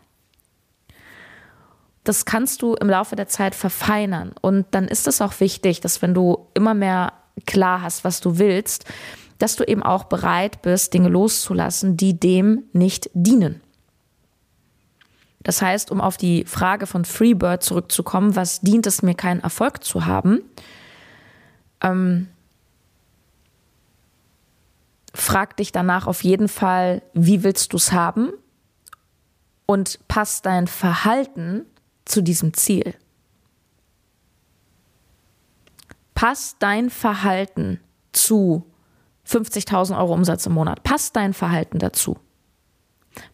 Das 2.05 2.25
kannst 2.25 2.61
du 2.61 2.75
im 2.75 2.89
Laufe 2.89 3.15
der 3.15 3.27
Zeit 3.27 3.55
verfeinern. 3.55 4.33
Und 4.39 4.67
dann 4.71 4.87
ist 4.87 5.07
es 5.07 5.21
auch 5.21 5.39
wichtig, 5.39 5.81
dass 5.81 6.01
wenn 6.01 6.13
du 6.13 6.47
immer 6.53 6.75
mehr 6.75 7.13
klar 7.45 7.81
hast, 7.81 8.03
was 8.03 8.21
du 8.21 8.37
willst, 8.37 8.85
dass 9.39 9.55
du 9.55 9.63
eben 9.65 9.83
auch 9.83 10.05
bereit 10.05 10.61
bist, 10.61 10.93
Dinge 10.93 11.09
loszulassen, 11.09 11.97
die 11.97 12.17
dem 12.17 12.63
nicht 12.71 13.09
dienen. 13.13 13.61
Das 15.45 15.61
heißt, 15.61 15.91
um 15.91 16.01
auf 16.01 16.17
die 16.17 16.43
Frage 16.45 16.87
von 16.87 17.05
Freebird 17.05 17.61
zurückzukommen, 17.61 18.35
was 18.35 18.61
dient 18.61 18.87
es 18.87 19.03
mir, 19.03 19.13
keinen 19.13 19.41
Erfolg 19.41 19.83
zu 19.83 20.07
haben? 20.07 20.41
Ähm, 21.81 22.27
frag 25.13 25.55
dich 25.57 25.71
danach 25.71 26.07
auf 26.07 26.23
jeden 26.23 26.47
Fall, 26.47 27.03
wie 27.13 27.43
willst 27.43 27.73
du 27.73 27.77
es 27.77 27.91
haben? 27.91 28.33
Und 29.67 29.99
passt 30.07 30.47
dein 30.47 30.65
Verhalten 30.65 31.67
zu 32.05 32.23
diesem 32.23 32.55
Ziel. 32.55 32.95
Passt 36.15 36.57
dein 36.57 36.89
Verhalten 36.89 37.79
zu 38.13 38.65
50.000 39.27 39.95
Euro 39.95 40.15
Umsatz 40.15 40.47
im 40.47 40.53
Monat? 40.53 40.81
Passt 40.81 41.15
dein 41.15 41.33
Verhalten 41.33 41.77
dazu? 41.77 42.17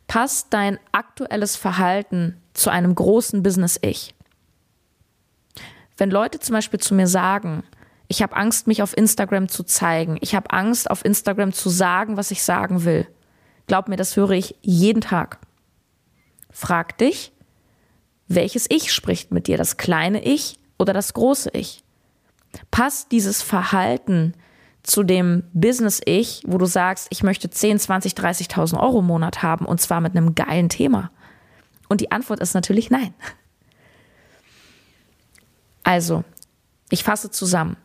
Passt 0.07 0.47
dein 0.51 0.79
aktuelles 0.91 1.55
Verhalten 1.55 2.41
zu 2.53 2.69
einem 2.69 2.95
großen 2.95 3.43
Business-Ich? 3.43 4.13
Wenn 5.97 6.11
Leute 6.11 6.39
zum 6.39 6.53
Beispiel 6.53 6.79
zu 6.79 6.95
mir 6.95 7.07
sagen, 7.07 7.63
ich 8.07 8.21
habe 8.21 8.35
Angst, 8.35 8.67
mich 8.67 8.83
auf 8.83 8.97
Instagram 8.97 9.47
zu 9.47 9.63
zeigen, 9.63 10.17
ich 10.19 10.35
habe 10.35 10.51
Angst, 10.51 10.89
auf 10.89 11.05
Instagram 11.05 11.53
zu 11.53 11.69
sagen, 11.69 12.17
was 12.17 12.31
ich 12.31 12.43
sagen 12.43 12.83
will, 12.83 13.07
glaub 13.67 13.87
mir, 13.87 13.95
das 13.95 14.17
höre 14.17 14.31
ich 14.31 14.55
jeden 14.61 15.01
Tag. 15.01 15.39
Frag 16.51 16.97
dich, 16.97 17.31
welches 18.27 18.65
Ich 18.69 18.91
spricht 18.91 19.31
mit 19.31 19.47
dir, 19.47 19.57
das 19.57 19.77
kleine 19.77 20.23
Ich 20.23 20.57
oder 20.77 20.91
das 20.91 21.13
große 21.13 21.51
Ich? 21.53 21.83
Passt 22.69 23.11
dieses 23.11 23.41
Verhalten 23.41 24.33
zu 24.83 25.03
dem 25.03 25.43
Business-Ich, 25.53 26.43
wo 26.45 26.57
du 26.57 26.65
sagst, 26.65 27.07
ich 27.11 27.23
möchte 27.23 27.49
10, 27.49 27.79
20, 27.79 28.13
30.000 28.13 28.79
Euro 28.79 28.99
im 28.99 29.05
Monat 29.05 29.43
haben 29.43 29.65
und 29.65 29.79
zwar 29.79 30.01
mit 30.01 30.15
einem 30.15 30.35
geilen 30.35 30.69
Thema? 30.69 31.11
Und 31.89 32.01
die 32.01 32.11
Antwort 32.11 32.39
ist 32.39 32.53
natürlich 32.53 32.89
nein. 32.89 33.13
Also, 35.83 36.23
ich 36.89 37.03
fasse 37.03 37.31
zusammen. 37.31 37.77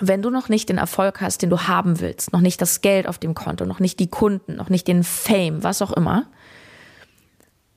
Wenn 0.00 0.22
du 0.22 0.30
noch 0.30 0.48
nicht 0.48 0.68
den 0.68 0.78
Erfolg 0.78 1.20
hast, 1.20 1.42
den 1.42 1.50
du 1.50 1.62
haben 1.62 2.00
willst, 2.00 2.32
noch 2.32 2.40
nicht 2.40 2.60
das 2.62 2.80
Geld 2.80 3.08
auf 3.08 3.18
dem 3.18 3.34
Konto, 3.34 3.66
noch 3.66 3.80
nicht 3.80 3.98
die 3.98 4.08
Kunden, 4.08 4.54
noch 4.54 4.68
nicht 4.68 4.86
den 4.86 5.02
Fame, 5.02 5.64
was 5.64 5.82
auch 5.82 5.92
immer, 5.92 6.26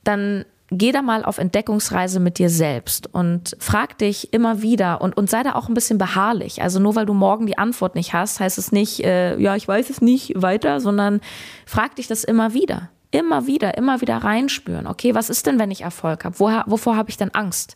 dann 0.03 0.45
geh 0.71 0.93
da 0.93 1.01
mal 1.01 1.25
auf 1.25 1.37
Entdeckungsreise 1.37 2.19
mit 2.19 2.39
dir 2.39 2.49
selbst 2.49 3.13
und 3.13 3.55
frag 3.59 3.97
dich 3.97 4.33
immer 4.33 4.61
wieder 4.61 5.01
und, 5.01 5.15
und 5.17 5.29
sei 5.29 5.43
da 5.43 5.53
auch 5.53 5.67
ein 5.67 5.73
bisschen 5.73 5.97
beharrlich. 5.97 6.61
Also 6.61 6.79
nur 6.79 6.95
weil 6.95 7.05
du 7.05 7.13
morgen 7.13 7.45
die 7.45 7.57
Antwort 7.57 7.95
nicht 7.95 8.13
hast, 8.13 8.39
heißt 8.39 8.57
es 8.57 8.71
nicht, 8.71 9.03
äh, 9.03 9.37
ja, 9.37 9.55
ich 9.55 9.67
weiß 9.67 9.89
es 9.89 10.01
nicht 10.01 10.41
weiter, 10.41 10.79
sondern 10.79 11.19
frag 11.65 11.97
dich 11.97 12.07
das 12.07 12.23
immer 12.23 12.53
wieder. 12.53 12.89
Immer 13.11 13.45
wieder, 13.45 13.77
immer 13.77 13.99
wieder 13.99 14.17
reinspüren. 14.17 14.87
Okay, 14.87 15.13
was 15.13 15.29
ist 15.29 15.45
denn, 15.45 15.59
wenn 15.59 15.69
ich 15.69 15.81
Erfolg 15.81 16.23
habe? 16.23 16.39
Wovor 16.39 16.95
habe 16.95 17.09
ich 17.09 17.17
denn 17.17 17.35
Angst? 17.35 17.75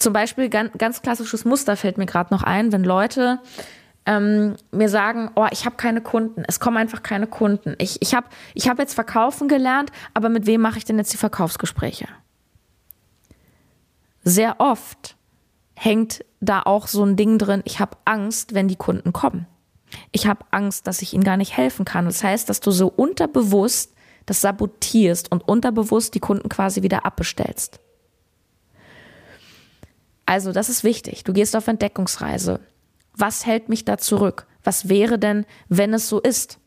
Zum 0.00 0.12
Beispiel 0.12 0.48
ganz, 0.48 0.72
ganz 0.76 1.00
klassisches 1.02 1.44
Muster 1.44 1.76
fällt 1.76 1.96
mir 1.96 2.06
gerade 2.06 2.34
noch 2.34 2.42
ein, 2.42 2.72
wenn 2.72 2.82
Leute 2.82 3.38
ähm, 4.06 4.56
mir 4.70 4.88
sagen, 4.88 5.30
oh, 5.34 5.46
ich 5.50 5.64
habe 5.64 5.76
keine 5.76 6.00
Kunden, 6.00 6.44
es 6.46 6.60
kommen 6.60 6.76
einfach 6.76 7.02
keine 7.02 7.26
Kunden. 7.26 7.74
Ich, 7.78 8.02
ich 8.02 8.14
habe 8.14 8.26
ich 8.54 8.68
hab 8.68 8.78
jetzt 8.78 8.94
verkaufen 8.94 9.48
gelernt, 9.48 9.90
aber 10.12 10.28
mit 10.28 10.46
wem 10.46 10.60
mache 10.60 10.78
ich 10.78 10.84
denn 10.84 10.98
jetzt 10.98 11.12
die 11.12 11.18
Verkaufsgespräche? 11.18 12.06
Sehr 14.22 14.60
oft 14.60 15.16
hängt 15.74 16.24
da 16.40 16.62
auch 16.62 16.86
so 16.86 17.04
ein 17.04 17.16
Ding 17.16 17.38
drin, 17.38 17.62
ich 17.64 17.80
habe 17.80 17.96
Angst, 18.04 18.54
wenn 18.54 18.68
die 18.68 18.76
Kunden 18.76 19.12
kommen. 19.12 19.46
Ich 20.12 20.26
habe 20.26 20.44
Angst, 20.50 20.86
dass 20.86 21.02
ich 21.02 21.14
ihnen 21.14 21.24
gar 21.24 21.36
nicht 21.36 21.56
helfen 21.56 21.84
kann. 21.84 22.06
Das 22.06 22.22
heißt, 22.22 22.48
dass 22.48 22.60
du 22.60 22.70
so 22.70 22.88
unterbewusst 22.88 23.94
das 24.26 24.40
sabotierst 24.40 25.30
und 25.30 25.46
unterbewusst 25.46 26.14
die 26.14 26.20
Kunden 26.20 26.48
quasi 26.48 26.82
wieder 26.82 27.04
abbestellst. 27.04 27.80
Also, 30.26 30.52
das 30.52 30.68
ist 30.68 30.84
wichtig. 30.84 31.24
Du 31.24 31.32
gehst 31.32 31.54
auf 31.54 31.68
Entdeckungsreise. 31.68 32.60
Was 33.16 33.46
hält 33.46 33.68
mich 33.68 33.84
da 33.84 33.98
zurück? 33.98 34.46
Was 34.62 34.88
wäre 34.88 35.18
denn, 35.18 35.46
wenn 35.68 35.94
es 35.94 36.08
so 36.08 36.20
ist? 36.20 36.58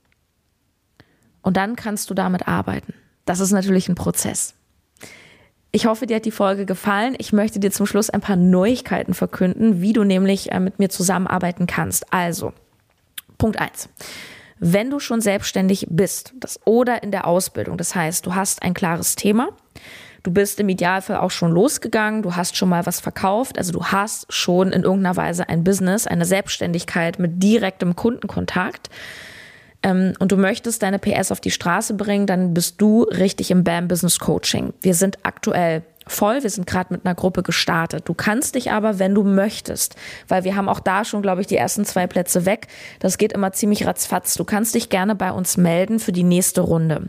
Und 1.42 1.58
dann 1.58 1.75
kannst 1.75 2.10
du 2.10 2.13
damit 2.13 2.48
arbeiten. 2.48 2.94
Das 3.25 3.39
ist 3.39 3.51
natürlich 3.51 3.89
ein 3.89 3.96
Prozess. 3.96 4.54
Ich 5.72 5.86
hoffe, 5.86 6.08
dir 6.08 6.16
hat 6.16 6.25
die 6.25 6.32
Folge 6.32 6.66
gefallen. 6.66 7.16
Ich 7.18 7.34
möchte 7.34 7.60
dir 7.60 7.72
zum 7.72 7.86
Schluss 7.86 8.10
ein 8.10 8.22
paar 8.22 8.36
Neuigkeiten 8.36 9.13
verkünden, 9.13 9.82
wie 9.82 9.94
du 9.94 10.04
nämlich 10.04 10.51
äh, 10.51 10.60
mit 10.60 10.80
mir 10.80 10.89
zusammenarbeiten 10.89 11.68
kannst. 11.68 12.12
Also, 12.13 12.54
Punkt 13.38 13.60
eins: 13.60 13.89
Wenn 14.60 14.89
du 14.89 15.00
schon 15.00 15.22
selbstständig 15.22 15.88
bist 15.89 16.34
das, 16.39 16.60
oder 16.66 17.04
in 17.04 17.12
der 17.12 17.27
Ausbildung, 17.27 17.77
das 17.77 17.94
heißt, 17.94 18.25
du 18.25 18.34
hast 18.34 18.63
ein 18.63 18.74
klares 18.74 19.16
Thema, 19.16 19.50
Du 20.27 20.34
bist 20.34 20.60
im 20.60 20.67
Idealfall 20.67 21.15
auch 21.15 21.31
schon 21.31 21.53
losgegangen, 21.53 22.22
du 22.22 22.36
hast 22.36 22.57
schon 22.57 22.67
mal 22.67 22.86
was 22.86 23.00
verkauft, 23.00 23.57
also 23.57 23.72
du 23.72 23.86
hast 23.86 24.25
schon 24.27 24.74
in 24.74 24.84
irgendeiner 24.84 25.15
Weise 25.15 25.48
ein 25.48 25.63
Business, 25.63 26.05
eine 26.05 26.25
Selbstständigkeit 26.25 27.17
mit 27.17 27.41
direktem 27.41 27.96
Kundenkontakt 27.96 28.89
ähm, 29.84 30.15
und 30.19 30.34
du 30.34 30.36
möchtest 30.36 30.84
deine 30.84 31.00
PS 31.00 31.31
auf 31.31 31.39
die 31.39 31.50
Straße 31.50 31.93
bringen, 31.93 32.27
dann 32.27 32.53
bist 32.53 32.81
du 32.81 33.03
richtig 33.03 33.51
im 33.51 33.63
BAM 33.63 33.88
Business 33.88 34.19
Coaching. 34.19 34.74
Wir 34.81 34.96
sind 34.96 35.17
aktuell 35.24 35.84
voll. 36.07 36.43
Wir 36.43 36.50
sind 36.50 36.67
gerade 36.67 36.93
mit 36.93 37.05
einer 37.05 37.15
Gruppe 37.15 37.41
gestartet. 37.41 38.10
Du 38.10 38.13
kannst 38.13 38.55
dich 38.55 38.69
aber, 38.69 39.00
wenn 39.00 39.15
du 39.15 39.24
möchtest, 39.24 39.96
weil 40.27 40.43
wir 40.43 40.57
haben 40.57 40.67
auch 40.67 40.81
da 40.81 41.05
schon, 41.05 41.22
glaube 41.22 41.39
ich, 41.39 41.48
die 41.48 41.55
ersten 41.55 41.86
zwei 41.86 42.05
Plätze 42.05 42.46
weg. 42.46 42.67
Das 43.00 43.17
geht 43.17 43.31
immer 43.31 43.53
ziemlich 43.53 43.86
ratzfatz. 43.86 44.36
Du 44.36 44.43
kannst 44.43 44.75
dich 44.75 44.89
gerne 44.89 45.15
bei 45.15 45.31
uns 45.31 45.55
melden 45.55 46.00
für 46.00 46.12
die 46.12 46.24
nächste 46.24 46.60
Runde 46.60 47.07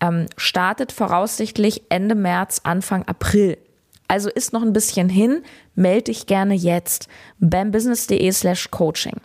ähm, 0.00 0.26
startet 0.36 0.92
voraussichtlich 0.92 1.82
Ende 1.88 2.14
März, 2.14 2.60
Anfang 2.64 3.04
April. 3.04 3.58
Also 4.08 4.30
ist 4.30 4.52
noch 4.52 4.62
ein 4.62 4.72
bisschen 4.72 5.08
hin, 5.08 5.42
melde 5.74 6.04
dich 6.04 6.26
gerne 6.26 6.54
jetzt. 6.54 7.08
bambusiness.de 7.38 8.32
slash 8.32 8.70
coaching. 8.70 9.20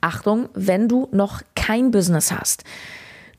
Achtung, 0.00 0.48
wenn 0.54 0.88
du 0.88 1.08
noch 1.12 1.42
kein 1.54 1.90
Business 1.90 2.32
hast, 2.32 2.64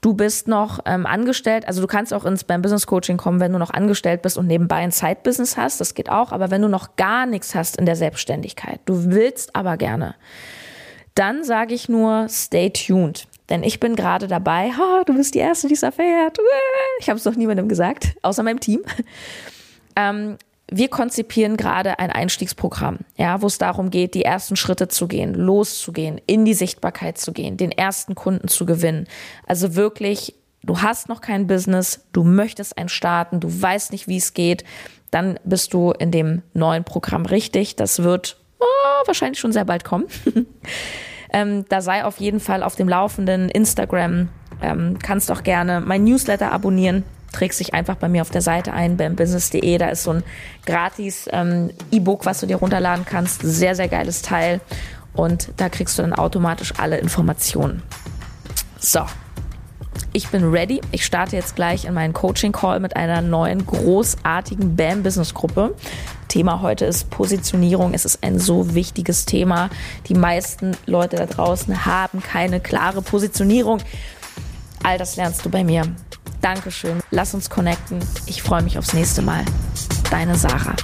du 0.01 0.13
bist 0.13 0.47
noch 0.47 0.79
ähm, 0.85 1.05
angestellt, 1.05 1.67
also 1.67 1.81
du 1.81 1.87
kannst 1.87 2.13
auch 2.13 2.25
ins 2.25 2.43
beim 2.43 2.61
Business 2.61 2.85
Coaching 2.85 3.17
kommen, 3.17 3.39
wenn 3.39 3.53
du 3.53 3.59
noch 3.59 3.71
angestellt 3.71 4.21
bist 4.21 4.37
und 4.37 4.47
nebenbei 4.47 4.77
ein 4.77 4.91
Side-Business 4.91 5.57
hast, 5.57 5.79
das 5.79 5.93
geht 5.93 6.09
auch, 6.09 6.31
aber 6.31 6.51
wenn 6.51 6.61
du 6.61 6.67
noch 6.67 6.95
gar 6.97 7.25
nichts 7.25 7.55
hast 7.55 7.77
in 7.77 7.85
der 7.85 7.95
Selbstständigkeit, 7.95 8.79
du 8.85 9.11
willst 9.11 9.55
aber 9.55 9.77
gerne, 9.77 10.15
dann 11.15 11.43
sage 11.43 11.73
ich 11.73 11.89
nur, 11.89 12.27
stay 12.29 12.69
tuned. 12.69 13.27
Denn 13.51 13.63
ich 13.63 13.81
bin 13.81 13.97
gerade 13.97 14.29
dabei, 14.29 14.71
oh, 14.79 15.03
du 15.05 15.13
bist 15.13 15.35
die 15.35 15.39
Erste, 15.39 15.67
die 15.67 15.73
es 15.73 15.83
erfährt. 15.83 16.37
Ich 16.99 17.09
habe 17.09 17.19
es 17.19 17.25
noch 17.25 17.35
niemandem 17.35 17.67
gesagt, 17.67 18.15
außer 18.21 18.43
meinem 18.43 18.61
Team. 18.61 18.81
Ähm, 19.97 20.37
wir 20.69 20.87
konzipieren 20.87 21.57
gerade 21.57 21.99
ein 21.99 22.11
Einstiegsprogramm, 22.11 22.99
ja, 23.17 23.41
wo 23.41 23.47
es 23.47 23.57
darum 23.57 23.89
geht, 23.89 24.13
die 24.13 24.23
ersten 24.23 24.55
Schritte 24.55 24.87
zu 24.87 25.09
gehen, 25.09 25.33
loszugehen, 25.33 26.21
in 26.27 26.45
die 26.45 26.53
Sichtbarkeit 26.53 27.17
zu 27.17 27.33
gehen, 27.33 27.57
den 27.57 27.73
ersten 27.73 28.15
Kunden 28.15 28.47
zu 28.47 28.65
gewinnen. 28.65 29.05
Also 29.45 29.75
wirklich, 29.75 30.33
du 30.63 30.81
hast 30.81 31.09
noch 31.09 31.19
kein 31.19 31.45
Business, 31.45 32.05
du 32.13 32.23
möchtest 32.23 32.77
ein 32.77 32.87
starten, 32.87 33.41
du 33.41 33.49
weißt 33.61 33.91
nicht, 33.91 34.07
wie 34.07 34.15
es 34.15 34.33
geht, 34.33 34.63
dann 35.11 35.37
bist 35.43 35.73
du 35.73 35.91
in 35.91 36.11
dem 36.11 36.41
neuen 36.53 36.85
Programm 36.85 37.25
richtig. 37.25 37.75
Das 37.75 38.01
wird 38.01 38.37
oh, 38.61 39.05
wahrscheinlich 39.05 39.41
schon 39.41 39.51
sehr 39.51 39.65
bald 39.65 39.83
kommen. 39.83 40.07
Ähm, 41.31 41.65
da 41.69 41.81
sei 41.81 42.03
auf 42.03 42.17
jeden 42.17 42.39
Fall 42.39 42.63
auf 42.63 42.75
dem 42.75 42.89
Laufenden. 42.89 43.49
Instagram 43.49 44.29
ähm, 44.61 44.99
kannst 45.01 45.31
auch 45.31 45.43
gerne 45.43 45.81
mein 45.81 46.03
Newsletter 46.03 46.51
abonnieren. 46.51 47.03
Trägst 47.31 47.61
dich 47.61 47.73
einfach 47.73 47.95
bei 47.95 48.09
mir 48.09 48.21
auf 48.21 48.29
der 48.29 48.41
Seite 48.41 48.73
ein, 48.73 48.97
bambusiness.de. 48.97 49.77
Da 49.77 49.89
ist 49.89 50.03
so 50.03 50.11
ein 50.11 50.23
gratis 50.65 51.29
ähm, 51.31 51.71
E-Book, 51.91 52.25
was 52.25 52.41
du 52.41 52.47
dir 52.47 52.57
runterladen 52.57 53.05
kannst. 53.05 53.41
Sehr, 53.41 53.75
sehr 53.75 53.87
geiles 53.87 54.21
Teil. 54.21 54.59
Und 55.13 55.49
da 55.57 55.69
kriegst 55.69 55.97
du 55.97 56.01
dann 56.01 56.13
automatisch 56.13 56.73
alle 56.77 56.97
Informationen. 56.97 57.81
So, 58.79 59.01
ich 60.13 60.27
bin 60.29 60.49
ready. 60.49 60.81
Ich 60.91 61.05
starte 61.05 61.35
jetzt 61.35 61.55
gleich 61.55 61.85
in 61.85 61.93
meinen 61.93 62.13
Coaching 62.13 62.51
Call 62.51 62.79
mit 62.79 62.95
einer 62.95 63.21
neuen 63.21 63.65
großartigen 63.65 64.75
BAM 64.75 65.03
Business 65.03 65.33
Gruppe. 65.33 65.75
Thema 66.31 66.61
heute 66.61 66.85
ist 66.85 67.09
Positionierung. 67.09 67.93
Es 67.93 68.05
ist 68.05 68.23
ein 68.23 68.39
so 68.39 68.73
wichtiges 68.73 69.25
Thema. 69.25 69.69
Die 70.07 70.13
meisten 70.13 70.77
Leute 70.85 71.17
da 71.17 71.25
draußen 71.25 71.85
haben 71.85 72.23
keine 72.23 72.61
klare 72.61 73.01
Positionierung. 73.01 73.79
All 74.81 74.97
das 74.97 75.17
lernst 75.17 75.43
du 75.43 75.49
bei 75.49 75.65
mir. 75.65 75.83
Dankeschön. 76.39 77.01
Lass 77.11 77.33
uns 77.33 77.49
connecten. 77.49 77.99
Ich 78.27 78.41
freue 78.41 78.61
mich 78.61 78.77
aufs 78.77 78.93
nächste 78.93 79.21
Mal. 79.21 79.43
Deine 80.09 80.35
Sarah. 80.35 80.77